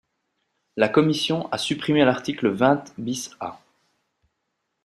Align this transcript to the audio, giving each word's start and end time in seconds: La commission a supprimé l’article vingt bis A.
La 0.77 0.89
commission 0.89 1.47
a 1.51 1.59
supprimé 1.59 2.03
l’article 2.03 2.49
vingt 2.49 2.85
bis 2.97 3.29
A. 3.39 3.59